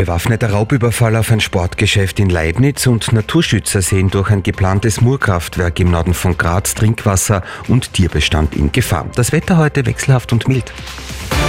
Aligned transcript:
Bewaffneter 0.00 0.52
Raubüberfall 0.52 1.14
auf 1.14 1.30
ein 1.30 1.40
Sportgeschäft 1.40 2.20
in 2.20 2.30
Leibniz 2.30 2.86
und 2.86 3.12
Naturschützer 3.12 3.82
sehen 3.82 4.08
durch 4.08 4.30
ein 4.30 4.42
geplantes 4.42 5.02
Murkraftwerk 5.02 5.78
im 5.78 5.90
Norden 5.90 6.14
von 6.14 6.38
Graz 6.38 6.74
Trinkwasser 6.74 7.42
und 7.68 7.92
Tierbestand 7.92 8.56
in 8.56 8.72
Gefahr. 8.72 9.04
Das 9.14 9.30
Wetter 9.30 9.58
heute 9.58 9.84
wechselhaft 9.84 10.32
und 10.32 10.48
mild. 10.48 10.72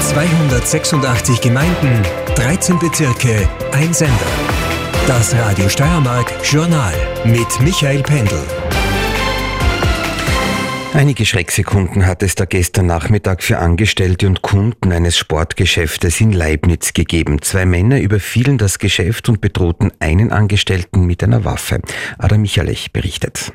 286 0.01 1.39
Gemeinden, 1.39 2.03
13 2.35 2.77
Bezirke, 2.77 3.47
ein 3.71 3.93
Sender. 3.93 4.17
Das 5.07 5.33
Radio 5.33 5.69
Steiermark 5.69 6.33
Journal 6.43 6.93
mit 7.23 7.61
Michael 7.61 8.03
Pendl. 8.03 8.60
Einige 10.93 11.25
Schrecksekunden 11.25 12.05
hat 12.05 12.21
es 12.21 12.35
da 12.35 12.43
gestern 12.43 12.85
Nachmittag 12.85 13.43
für 13.43 13.59
Angestellte 13.59 14.27
und 14.27 14.41
Kunden 14.41 14.91
eines 14.91 15.17
Sportgeschäftes 15.17 16.19
in 16.19 16.33
Leibniz 16.33 16.91
gegeben. 16.93 17.41
Zwei 17.41 17.65
Männer 17.65 18.01
überfielen 18.01 18.57
das 18.57 18.77
Geschäft 18.77 19.29
und 19.29 19.39
bedrohten 19.39 19.91
einen 19.99 20.31
Angestellten 20.31 21.05
mit 21.05 21.23
einer 21.23 21.45
Waffe. 21.45 21.79
Adam 22.17 22.41
Michalech 22.41 22.91
berichtet. 22.91 23.53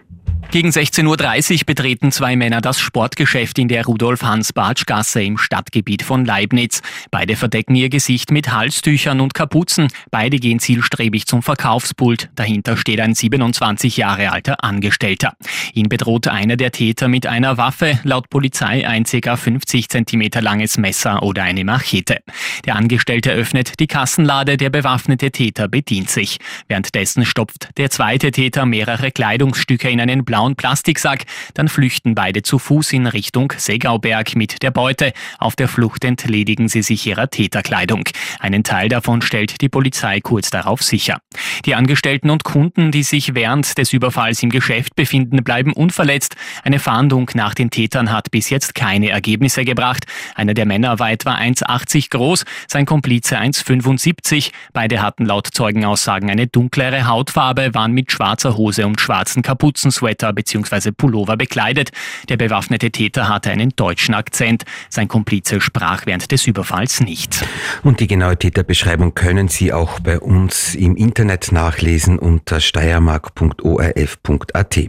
Gegen 0.53 0.71
16.30 0.71 1.53
Uhr 1.53 1.67
betreten 1.67 2.13
zwei 2.13 2.37
Männer 2.37 2.61
das 2.61 2.81
Sportgeschäft 2.81 3.59
in 3.59 3.69
der 3.69 3.85
Rudolf-Hans-Bartsch-Gasse 3.85 5.23
im 5.23 5.39
Stadtgebiet 5.39 6.03
von 6.03 6.25
Leibniz. 6.25 6.83
Beide 7.11 7.37
verdecken 7.37 7.75
ihr 7.75 7.91
Gesicht 7.91 8.31
mit 8.31 8.53
Halstüchern 8.53 9.21
und 9.21 9.35
Kapuzen. 9.35 9.89
Beide 10.11 10.39
gehen 10.39 10.61
zielstrebig 10.61 11.27
zum 11.27 11.43
Verkaufspult. 11.43 12.31
Dahinter 12.37 12.77
steht 12.77 13.01
ein 13.01 13.15
27 13.15 13.97
Jahre 13.97 14.31
alter 14.31 14.63
Angestellter. 14.63 15.35
Ihn 15.75 15.89
bedroht 15.89 16.29
einer 16.29 16.57
der 16.57 16.71
Täter 16.71 17.09
mit 17.09 17.27
einer 17.27 17.59
Waffe, 17.59 17.99
laut 18.05 18.31
Polizei 18.31 18.87
ein 18.87 19.05
ca. 19.05 19.37
50 19.37 19.89
cm 19.89 20.29
langes 20.41 20.79
Messer 20.79 21.23
oder 21.23 21.43
eine 21.43 21.65
Machete. 21.65 22.19
Der 22.65 22.77
Angestellte 22.77 23.33
öffnet 23.33 23.81
die 23.81 23.89
Kassenlade, 23.89 24.57
der 24.57 24.71
bewaffnete 24.71 25.33
Täter 25.33 25.69
bedient 25.69 26.09
sich. 26.09 26.39
Währenddessen 26.69 27.27
stopft 27.27 27.69
der 27.77 27.91
zweite 27.91 28.31
Täter 28.31 28.65
mehrere 28.65 29.11
Kleidungsstücke 29.11 29.91
in 29.91 30.01
einen 30.01 30.25
blauen 30.37 30.55
Plastiksack. 30.55 31.25
Dann 31.55 31.67
flüchten 31.67 32.15
beide 32.15 32.43
zu 32.43 32.59
Fuß 32.59 32.93
in 32.93 33.07
Richtung 33.07 33.55
Segauberg 33.57 34.37
mit 34.37 34.63
der 34.63 34.71
Beute. 34.71 35.15
Auf 35.39 35.57
der 35.57 35.67
Flucht 35.67 36.05
entledigen 36.05 36.69
sie 36.69 36.83
sich 36.83 37.07
ihrer 37.07 37.31
Täterkleidung. 37.31 38.05
Einen 38.39 38.63
Teil 38.63 38.91
davon 38.91 39.23
stellt 39.23 39.63
die 39.63 39.71
Polizei 39.71 40.21
kurz 40.21 40.51
darauf 40.51 40.83
sicher. 40.83 41.21
Die 41.65 41.75
Angestellten 41.75 42.29
und 42.29 42.45
Kunden, 42.45 42.91
die 42.91 43.03
sich 43.03 43.35
während 43.35 43.79
des 43.79 43.95
Überfalls 43.95 44.43
im 44.43 44.51
Geschäft 44.51 44.95
befinden, 44.95 45.43
bleiben 45.43 45.73
unverletzt. 45.73 46.37
Eine 46.63 46.81
Fahndung 46.81 47.31
nach 47.33 47.55
den 47.55 47.71
Tätern 47.71 48.13
hat 48.13 48.31
bis 48.31 48.51
jetzt 48.51 48.75
keine 48.75 49.09
Ergebnisse 49.09 49.65
gebracht. 49.65 50.05
Einer 50.35 50.53
der 50.53 50.67
Männer 50.67 50.99
war 50.99 51.11
etwa 51.11 51.35
1,80 51.35 52.11
groß, 52.11 52.45
sein 52.69 52.85
Komplize 52.85 53.39
1,75. 53.39 54.51
Beide 54.75 55.01
hatten 55.01 55.25
laut 55.25 55.47
Zeugenaussagen 55.47 56.29
eine 56.29 56.47
dunklere 56.47 57.07
Hautfarbe, 57.07 57.73
waren 57.73 57.93
mit 57.93 58.13
schwarzer 58.13 58.59
Hose 58.59 58.87
und 58.87 59.01
schwarzen 59.01 59.41
Kapuzensweater 59.41 60.26
Sweater 60.27 60.33
bzw. 60.33 60.93
Pullover 60.93 61.37
bekleidet. 61.37 61.91
Der 62.29 62.37
bewaffnete 62.37 62.91
Täter 62.91 63.29
hatte 63.29 63.51
einen 63.51 63.71
deutschen 63.77 64.15
Akzent. 64.15 64.65
Sein 64.89 65.09
Komplize 65.09 65.61
sprach 65.61 66.07
während 66.07 66.31
des 66.33 66.47
Überfalls 66.47 67.01
nicht. 67.01 67.45
Und 67.83 68.01
die 68.01 68.07
genaue 68.07 68.39
Täterbeschreibung 68.39 69.15
können 69.15 69.49
Sie 69.49 69.73
auch 69.73 69.99
bei 70.01 70.21
uns 70.21 70.75
im 70.75 70.97
Internet 70.97 71.53
nachlesen 71.53 72.19
unter 72.19 72.61
steiermark.orf.at. 72.61 74.81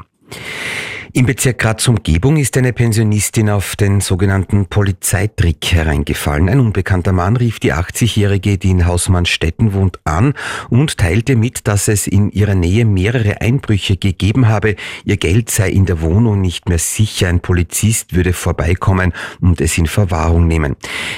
Im 1.14 1.26
Bezirk 1.26 1.60
Graz 1.60 1.88
Umgebung 1.88 2.36
ist 2.36 2.58
eine 2.58 2.74
Pensionistin 2.74 3.50
auf 3.50 3.78
den 3.78 4.02
sogenannten 4.02 4.66
Polizeitrick 4.66 5.66
hereingefallen. 5.72 6.50
Ein 6.50 6.60
unbekannter 6.60 7.14
Mann 7.14 7.38
rief 7.38 7.60
die 7.60 7.74
80-Jährige, 7.74 8.58
die 8.58 8.72
in 8.72 8.86
Hausmannstetten 8.86 9.74
wohnt, 9.74 10.00
an 10.04 10.34
und 10.70 10.98
teilte 10.98 11.38
mit, 11.38 11.66
dass 11.68 11.88
es 11.88 12.08
in 12.08 12.30
ihrer 12.32 12.56
Nähe 12.56 12.84
mehrere 12.84 13.40
Einbrüche 13.40 13.96
gegeben 13.96 14.50
habe. 14.50 14.76
Ihr 15.06 15.16
Geld 15.16 15.50
sei 15.50 15.70
in 15.70 15.86
der 15.86 16.02
Wohnung 16.02 16.42
nicht 16.42 16.68
mehr 16.68 16.78
sicher. 16.78 17.30
Ein 17.30 17.40
Polizist 17.40 18.14
würde 18.14 18.34
vorbeikommen 18.34 19.14
und 19.40 19.62
es 19.62 19.78
in 19.78 19.88
Verwahrung 19.88 20.46
nehmen. 20.46 20.76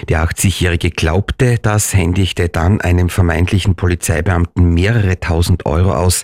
Der 0.08 0.24
80-Jährige 0.24 0.92
glaubte 0.92 1.58
das, 1.58 1.96
händigte 1.96 2.48
dann 2.48 2.80
einem 2.80 3.10
vermeintlichen 3.10 3.74
Polizeibeamten 3.76 4.72
mehrere 4.72 5.20
tausend 5.20 5.66
Euro 5.66 5.94
aus. 5.94 6.24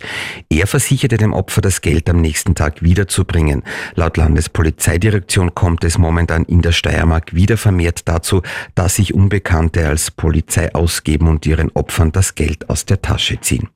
Er 0.50 0.68
versicherte 0.68 1.18
dem 1.18 1.34
Opfer, 1.34 1.62
das 1.62 1.82
Geld 1.82 2.08
am 2.12 2.22
nächsten 2.22 2.54
Tag 2.54 2.84
wiederzubringen. 2.84 3.55
Laut 3.96 4.18
Landespolizeidirektion 4.18 5.56
kommt 5.56 5.84
es 5.84 5.98
momentan 5.98 6.44
in 6.44 6.62
der 6.62 6.72
Steiermark 6.72 7.34
wieder 7.34 7.58
vermehrt 7.58 8.08
dazu, 8.08 8.42
dass 8.76 8.96
sich 8.96 9.14
Unbekannte 9.14 9.88
als 9.88 10.12
Polizei 10.12 10.74
ausgeben 10.74 11.28
und 11.28 11.46
ihren 11.46 11.72
Opfern 11.72 12.12
das 12.12 12.36
Geld 12.36 12.70
aus 12.70 12.86
der 12.86 13.02
Tasche 13.02 13.40
ziehen. 13.42 13.70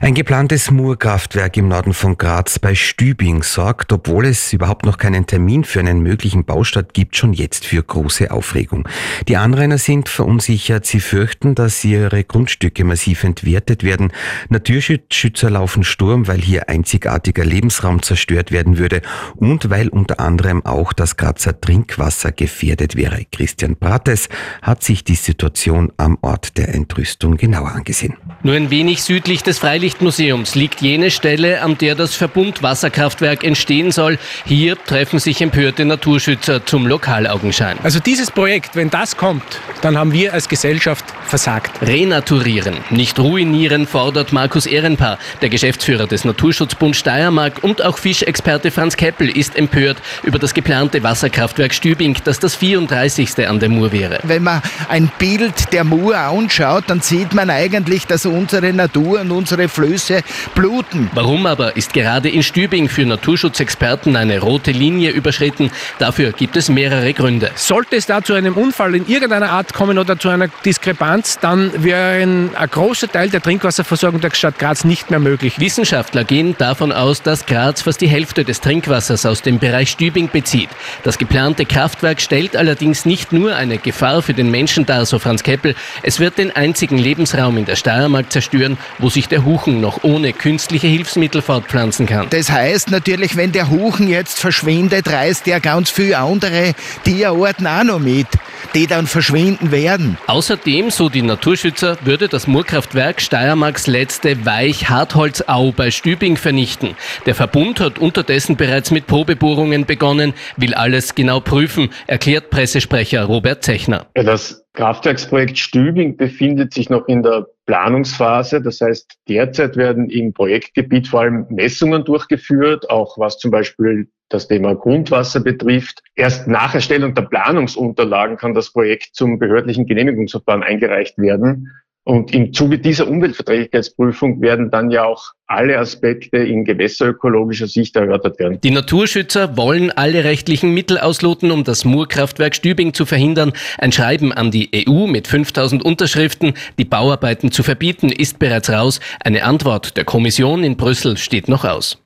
Ein 0.00 0.14
geplantes 0.14 0.70
Murkraftwerk 0.70 1.56
im 1.56 1.68
Norden 1.68 1.94
von 1.94 2.18
Graz 2.18 2.58
bei 2.58 2.74
Stübing 2.74 3.42
sorgt, 3.42 3.92
obwohl 3.92 4.26
es 4.26 4.52
überhaupt 4.52 4.84
noch 4.84 4.98
keinen 4.98 5.26
Termin 5.26 5.64
für 5.64 5.80
einen 5.80 6.00
möglichen 6.00 6.44
Baustart 6.44 6.92
gibt, 6.92 7.16
schon 7.16 7.32
jetzt 7.32 7.64
für 7.64 7.82
große 7.82 8.30
Aufregung. 8.30 8.86
Die 9.28 9.36
Anrainer 9.36 9.78
sind 9.78 10.08
verunsichert. 10.08 10.84
Sie 10.84 11.00
fürchten, 11.00 11.54
dass 11.54 11.82
ihre 11.84 12.24
Grundstücke 12.24 12.84
massiv 12.84 13.24
entwertet 13.24 13.82
werden. 13.82 14.12
Naturschützer 14.48 15.48
laufen 15.48 15.84
Sturm, 15.84 16.26
weil 16.28 16.40
hier 16.40 16.68
einzigartiger 16.68 17.44
Lebensraum 17.44 18.02
zerstört 18.02 18.52
werden 18.52 18.78
würde 18.78 19.00
und 19.36 19.70
weil 19.70 19.88
unter 19.88 20.20
anderem 20.20 20.66
auch 20.66 20.92
das 20.92 21.16
Grazer 21.16 21.58
Trinkwasser 21.58 22.32
gefährdet 22.32 22.96
wäre. 22.96 23.24
Christian 23.30 23.76
Brates 23.76 24.28
hat 24.60 24.82
sich 24.82 25.04
die 25.04 25.14
Situation 25.14 25.92
am 25.96 26.18
Ort 26.20 26.58
der 26.58 26.74
Entrüstung 26.74 27.36
genauer 27.36 27.72
angesehen. 27.72 28.16
Nur 28.42 28.54
ein 28.54 28.70
wenig 28.70 29.02
südlich 29.14 29.44
des 29.44 29.60
Freilichtmuseums 29.60 30.56
liegt 30.56 30.80
jene 30.80 31.08
Stelle, 31.12 31.62
an 31.62 31.78
der 31.78 31.94
das 31.94 32.16
Verbundwasserkraftwerk 32.16 33.44
entstehen 33.44 33.92
soll. 33.92 34.18
Hier 34.44 34.76
treffen 34.76 35.20
sich 35.20 35.40
empörte 35.40 35.84
Naturschützer 35.84 36.66
zum 36.66 36.88
Lokalaugenschein. 36.88 37.78
Also 37.84 38.00
dieses 38.00 38.32
Projekt, 38.32 38.74
wenn 38.74 38.90
das 38.90 39.16
kommt, 39.16 39.44
dann 39.82 39.96
haben 39.96 40.12
wir 40.12 40.34
als 40.34 40.48
Gesellschaft 40.48 41.04
versagt. 41.26 41.80
Renaturieren, 41.80 42.78
nicht 42.90 43.20
ruinieren, 43.20 43.86
fordert 43.86 44.32
Markus 44.32 44.66
Ehrenpaar. 44.66 45.20
Der 45.42 45.48
Geschäftsführer 45.48 46.08
des 46.08 46.24
Naturschutzbund 46.24 46.96
Steiermark 46.96 47.62
und 47.62 47.84
auch 47.84 47.98
Fischexperte 47.98 48.72
Franz 48.72 48.96
Keppel 48.96 49.28
ist 49.28 49.54
empört 49.54 49.98
über 50.24 50.40
das 50.40 50.54
geplante 50.54 51.04
Wasserkraftwerk 51.04 51.72
Stübing, 51.72 52.16
das 52.24 52.40
das 52.40 52.56
34. 52.56 53.48
an 53.48 53.60
der 53.60 53.68
Mur 53.68 53.92
wäre. 53.92 54.18
Wenn 54.24 54.42
man 54.42 54.60
ein 54.88 55.08
Bild 55.20 55.72
der 55.72 55.84
Mur 55.84 56.16
anschaut, 56.18 56.84
dann 56.88 57.00
sieht 57.00 57.32
man 57.32 57.48
eigentlich, 57.48 58.08
dass 58.08 58.26
unsere 58.26 58.72
Natur 58.72 59.03
und 59.12 59.30
unsere 59.30 59.68
Flöße 59.68 60.22
bluten. 60.54 61.10
Warum 61.14 61.46
aber 61.46 61.76
ist 61.76 61.92
gerade 61.92 62.28
in 62.28 62.42
Stübing 62.42 62.88
für 62.88 63.04
Naturschutzexperten 63.04 64.16
eine 64.16 64.40
rote 64.40 64.70
Linie 64.70 65.10
überschritten? 65.10 65.70
Dafür 65.98 66.32
gibt 66.32 66.56
es 66.56 66.68
mehrere 66.68 67.12
Gründe. 67.12 67.50
Sollte 67.54 67.96
es 67.96 68.06
da 68.06 68.22
zu 68.22 68.34
einem 68.34 68.54
Unfall 68.54 68.94
in 68.94 69.06
irgendeiner 69.06 69.50
Art 69.50 69.74
kommen 69.74 69.98
oder 69.98 70.18
zu 70.18 70.28
einer 70.28 70.48
Diskrepanz, 70.64 71.38
dann 71.40 71.70
wäre 71.82 72.22
ein, 72.22 72.50
ein 72.54 72.70
großer 72.70 73.08
Teil 73.08 73.30
der 73.30 73.42
Trinkwasserversorgung 73.42 74.20
der 74.20 74.30
Stadt 74.30 74.58
Graz 74.58 74.84
nicht 74.84 75.10
mehr 75.10 75.20
möglich. 75.20 75.58
Wissenschaftler 75.58 76.24
gehen 76.24 76.54
davon 76.58 76.92
aus, 76.92 77.22
dass 77.22 77.46
Graz 77.46 77.82
fast 77.82 78.00
die 78.00 78.08
Hälfte 78.08 78.44
des 78.44 78.60
Trinkwassers 78.60 79.26
aus 79.26 79.42
dem 79.42 79.58
Bereich 79.58 79.90
Stübing 79.90 80.28
bezieht. 80.30 80.70
Das 81.02 81.18
geplante 81.18 81.64
Kraftwerk 81.66 82.20
stellt 82.20 82.56
allerdings 82.56 83.04
nicht 83.04 83.32
nur 83.32 83.54
eine 83.54 83.78
Gefahr 83.78 84.22
für 84.22 84.34
den 84.34 84.50
Menschen 84.50 84.86
dar, 84.86 85.06
so 85.06 85.18
Franz 85.18 85.42
Keppel, 85.42 85.74
es 86.02 86.20
wird 86.20 86.38
den 86.38 86.54
einzigen 86.54 86.98
Lebensraum 86.98 87.56
in 87.56 87.64
der 87.64 87.76
Steiermark 87.76 88.32
zerstören, 88.32 88.78
wo 88.98 89.08
sich 89.08 89.28
der 89.28 89.44
Huchen 89.44 89.80
noch 89.80 90.04
ohne 90.04 90.32
künstliche 90.32 90.86
Hilfsmittel 90.86 91.42
fortpflanzen 91.42 92.06
kann. 92.06 92.26
Das 92.30 92.50
heißt 92.50 92.90
natürlich, 92.90 93.36
wenn 93.36 93.52
der 93.52 93.70
Huchen 93.70 94.08
jetzt 94.08 94.38
verschwindet, 94.38 95.10
reißt 95.10 95.46
er 95.48 95.60
ganz 95.60 95.90
viele 95.90 96.18
andere 96.18 96.74
Tierarten 97.04 97.66
auch 97.66 97.84
noch 97.84 97.98
mit, 97.98 98.26
die 98.74 98.86
dann 98.86 99.06
verschwinden 99.06 99.70
werden. 99.70 100.18
Außerdem, 100.26 100.90
so 100.90 101.08
die 101.08 101.22
Naturschützer, 101.22 101.98
würde 102.04 102.28
das 102.28 102.46
Murkraftwerk 102.46 103.20
Steiermarks 103.20 103.86
letzte 103.86 104.44
Weich-Hartholzau 104.44 105.72
bei 105.72 105.90
Stübing 105.90 106.36
vernichten. 106.36 106.96
Der 107.26 107.34
Verbund 107.34 107.80
hat 107.80 107.98
unterdessen 107.98 108.56
bereits 108.56 108.90
mit 108.90 109.06
Probebohrungen 109.06 109.86
begonnen, 109.86 110.34
will 110.56 110.74
alles 110.74 111.14
genau 111.14 111.40
prüfen, 111.40 111.90
erklärt 112.06 112.50
Pressesprecher 112.50 113.24
Robert 113.24 113.64
Zechner. 113.64 114.06
Ja, 114.16 114.22
das 114.22 114.64
Kraftwerksprojekt 114.74 115.58
Stübing 115.58 116.16
befindet 116.16 116.74
sich 116.74 116.90
noch 116.90 117.06
in 117.06 117.22
der 117.22 117.46
Planungsphase. 117.66 118.60
Das 118.60 118.80
heißt, 118.80 119.18
derzeit 119.28 119.76
werden 119.76 120.10
im 120.10 120.32
Projektgebiet 120.32 121.08
vor 121.08 121.20
allem 121.20 121.46
Messungen 121.50 122.04
durchgeführt, 122.04 122.90
auch 122.90 123.18
was 123.18 123.38
zum 123.38 123.50
Beispiel 123.50 124.08
das 124.28 124.48
Thema 124.48 124.74
Grundwasser 124.74 125.40
betrifft. 125.40 126.02
Erst 126.14 126.48
nach 126.48 126.74
Erstellung 126.74 127.14
der 127.14 127.22
Planungsunterlagen 127.22 128.36
kann 128.36 128.54
das 128.54 128.72
Projekt 128.72 129.10
zum 129.14 129.38
behördlichen 129.38 129.86
Genehmigungsverfahren 129.86 130.62
eingereicht 130.62 131.18
werden. 131.18 131.70
Und 132.04 132.34
im 132.34 132.52
Zuge 132.52 132.78
dieser 132.78 133.08
Umweltverträglichkeitsprüfung 133.08 134.42
werden 134.42 134.70
dann 134.70 134.90
ja 134.90 135.04
auch 135.04 135.32
alle 135.46 135.78
Aspekte 135.78 136.36
in 136.36 136.64
gewässerökologischer 136.64 137.66
Sicht 137.66 137.96
erörtert 137.96 138.38
werden. 138.38 138.60
Die 138.62 138.70
Naturschützer 138.70 139.56
wollen 139.56 139.90
alle 139.90 140.24
rechtlichen 140.24 140.74
Mittel 140.74 140.98
ausloten, 140.98 141.50
um 141.50 141.64
das 141.64 141.86
Murkraftwerk 141.86 142.54
Stübing 142.54 142.92
zu 142.92 143.06
verhindern. 143.06 143.52
Ein 143.78 143.92
Schreiben 143.92 144.32
an 144.32 144.50
die 144.50 144.86
EU 144.86 145.06
mit 145.06 145.28
5000 145.28 145.82
Unterschriften, 145.82 146.52
die 146.78 146.84
Bauarbeiten 146.84 147.50
zu 147.50 147.62
verbieten, 147.62 148.10
ist 148.10 148.38
bereits 148.38 148.68
raus. 148.68 149.00
Eine 149.22 149.44
Antwort 149.44 149.96
der 149.96 150.04
Kommission 150.04 150.62
in 150.62 150.76
Brüssel 150.76 151.16
steht 151.16 151.48
noch 151.48 151.64
aus. 151.64 152.02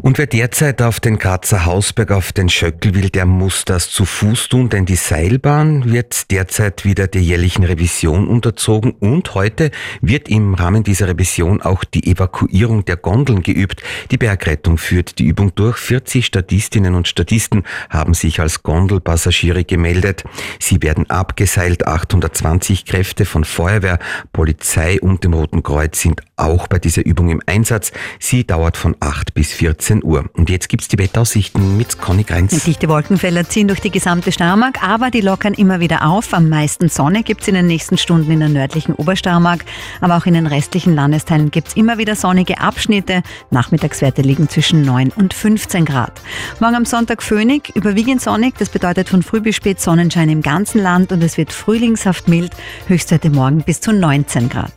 Und 0.00 0.18
wer 0.18 0.26
derzeit 0.26 0.82
auf 0.82 1.00
den 1.00 1.18
Grazer 1.18 1.64
Hausberg 1.64 2.10
auf 2.10 2.32
den 2.32 2.48
Schöckel 2.48 2.94
will, 2.94 3.10
der 3.10 3.26
muss 3.26 3.64
das 3.64 3.90
zu 3.90 4.04
Fuß 4.04 4.48
tun, 4.48 4.68
denn 4.68 4.86
die 4.86 4.96
Seilbahn 4.96 5.90
wird 5.90 6.30
derzeit 6.30 6.84
wieder 6.84 7.06
der 7.06 7.22
jährlichen 7.22 7.64
Revision 7.64 8.28
unterzogen 8.28 8.92
und 8.92 9.34
heute 9.34 9.70
wird 10.00 10.28
im 10.28 10.54
Rahmen 10.54 10.84
dieser 10.84 11.08
Revision 11.08 11.62
auch 11.62 11.84
die 11.84 12.06
Evakuierung 12.06 12.84
der 12.84 12.96
Gondeln 12.96 13.42
geübt. 13.42 13.82
Die 14.10 14.18
Bergrettung 14.18 14.78
führt 14.78 15.18
die 15.18 15.24
Übung 15.24 15.54
durch. 15.54 15.78
40 15.78 16.26
Statistinnen 16.26 16.94
und 16.94 17.08
Statisten 17.08 17.64
haben 17.88 18.14
sich 18.14 18.40
als 18.40 18.62
Gondelpassagiere 18.62 19.64
gemeldet. 19.64 20.24
Sie 20.60 20.82
werden 20.82 21.08
abgeseilt. 21.08 21.86
820 21.86 22.84
Kräfte 22.84 23.24
von 23.24 23.44
Feuerwehr, 23.44 23.98
Polizei 24.32 25.00
und 25.00 25.24
dem 25.24 25.34
Roten 25.34 25.62
Kreuz 25.62 26.00
sind 26.00 26.20
auch 26.36 26.68
bei 26.68 26.78
dieser 26.78 27.04
Übung 27.04 27.30
im 27.30 27.40
Einsatz. 27.46 27.92
Sie 28.18 28.46
dauert 28.46 28.76
von 28.76 28.96
8 29.00 29.14
8 29.14 29.32
bis 29.34 29.52
14 29.52 29.83
Uhr. 30.02 30.24
Und 30.32 30.50
jetzt 30.50 30.68
gibt 30.68 30.82
es 30.82 30.88
die 30.88 30.98
Wettaussichten 30.98 31.76
mit 31.76 31.98
Conny 31.98 32.22
Grenz. 32.22 32.64
Dichte 32.64 32.88
Wolkenfelder 32.88 33.48
ziehen 33.48 33.68
durch 33.68 33.80
die 33.80 33.90
gesamte 33.90 34.32
Steiermark, 34.32 34.82
aber 34.82 35.10
die 35.10 35.20
lockern 35.20 35.54
immer 35.54 35.80
wieder 35.80 36.06
auf. 36.06 36.32
Am 36.32 36.48
meisten 36.48 36.88
Sonne 36.88 37.22
gibt 37.22 37.42
es 37.42 37.48
in 37.48 37.54
den 37.54 37.66
nächsten 37.66 37.98
Stunden 37.98 38.30
in 38.30 38.40
der 38.40 38.48
nördlichen 38.48 38.94
Obersteiermark, 38.94 39.64
aber 40.00 40.16
auch 40.16 40.26
in 40.26 40.34
den 40.34 40.46
restlichen 40.46 40.94
Landesteilen 40.94 41.50
gibt 41.50 41.68
es 41.68 41.76
immer 41.76 41.98
wieder 41.98 42.16
sonnige 42.16 42.60
Abschnitte. 42.60 43.22
Nachmittagswerte 43.50 44.22
liegen 44.22 44.48
zwischen 44.48 44.82
9 44.82 45.12
und 45.16 45.34
15 45.34 45.84
Grad. 45.84 46.20
Morgen 46.60 46.76
am 46.76 46.84
Sonntag 46.86 47.22
Föhnig, 47.22 47.70
überwiegend 47.74 48.22
sonnig, 48.22 48.54
das 48.58 48.70
bedeutet 48.70 49.08
von 49.08 49.22
früh 49.22 49.40
bis 49.40 49.56
spät 49.56 49.80
Sonnenschein 49.80 50.30
im 50.30 50.40
ganzen 50.40 50.80
Land 50.80 51.12
und 51.12 51.22
es 51.22 51.36
wird 51.36 51.52
frühlingshaft 51.52 52.28
mild, 52.28 52.52
Höchstwerte 52.86 53.28
morgen 53.28 53.62
bis 53.62 53.80
zu 53.80 53.92
19 53.92 54.48
Grad. 54.48 54.72